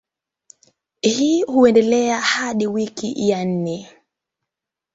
[1.01, 3.89] Hii huendelea hadi wiki ya nne.